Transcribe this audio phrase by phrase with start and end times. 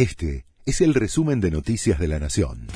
[0.00, 2.68] Este es el resumen de Noticias de la Nación.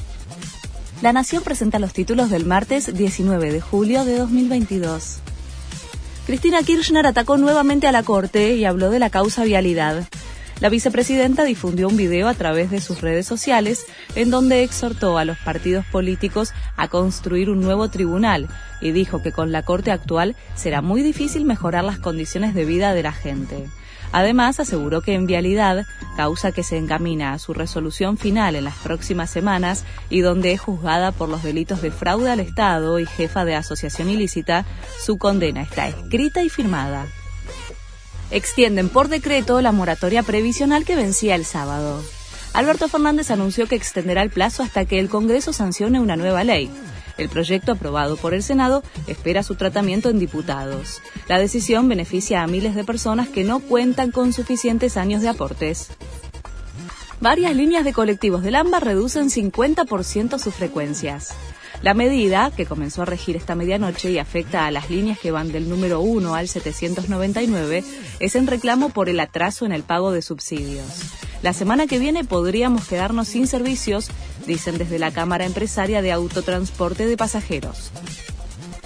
[1.01, 5.21] La Nación presenta los títulos del martes 19 de julio de 2022.
[6.27, 10.07] Cristina Kirchner atacó nuevamente a la Corte y habló de la causa vialidad.
[10.61, 13.85] La vicepresidenta difundió un video a través de sus redes sociales
[14.15, 18.49] en donde exhortó a los partidos políticos a construir un nuevo tribunal
[18.81, 22.95] y dijo que con la Corte actual será muy difícil mejorar las condiciones de vida
[22.95, 23.67] de la gente.
[24.13, 25.85] Además, aseguró que en vialidad,
[26.17, 30.61] causa que se encamina a su resolución final en las próximas semanas y donde es
[30.61, 34.67] juzgada por los delitos de fraude al Estado y jefa de asociación ilícita,
[35.05, 37.07] su condena está escrita y firmada
[38.31, 42.03] extienden por decreto la moratoria previsional que vencía el sábado.
[42.53, 46.71] Alberto Fernández anunció que extenderá el plazo hasta que el Congreso sancione una nueva ley.
[47.19, 51.01] El proyecto aprobado por el Senado espera su tratamiento en diputados.
[51.29, 55.89] La decisión beneficia a miles de personas que no cuentan con suficientes años de aportes.
[57.25, 61.33] Varias líneas de colectivos del AMBA reducen 50% sus frecuencias.
[61.81, 65.51] La medida, que comenzó a regir esta medianoche y afecta a las líneas que van
[65.51, 67.83] del número 1 al 799,
[68.21, 70.85] es en reclamo por el atraso en el pago de subsidios.
[71.43, 74.11] La semana que viene podríamos quedarnos sin servicios,
[74.47, 77.91] dicen desde la Cámara Empresaria de Autotransporte de Pasajeros.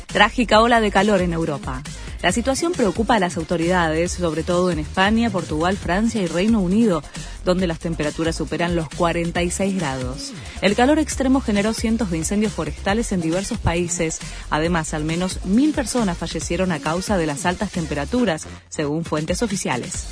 [0.07, 1.83] Trágica ola de calor en Europa.
[2.21, 7.03] La situación preocupa a las autoridades, sobre todo en España, Portugal, Francia y Reino Unido,
[7.45, 10.33] donde las temperaturas superan los 46 grados.
[10.61, 14.19] El calor extremo generó cientos de incendios forestales en diversos países.
[14.51, 20.07] Además, al menos mil personas fallecieron a causa de las altas temperaturas, según fuentes oficiales.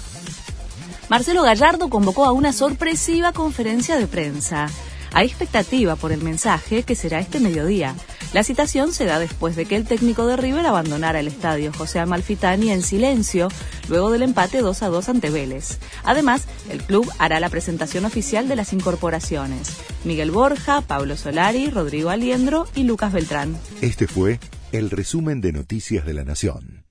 [1.08, 4.68] Marcelo Gallardo convocó a una sorpresiva conferencia de prensa.
[5.12, 7.94] Hay expectativa por el mensaje que será este mediodía.
[8.32, 12.00] La citación se da después de que el técnico de River abandonara el estadio José
[12.00, 13.48] Amalfitani en silencio
[13.88, 15.78] luego del empate 2 a 2 ante Vélez.
[16.04, 19.76] Además, el club hará la presentación oficial de las incorporaciones.
[20.04, 23.56] Miguel Borja, Pablo Solari, Rodrigo Aliendro y Lucas Beltrán.
[23.80, 24.38] Este fue
[24.72, 26.85] el resumen de Noticias de la Nación.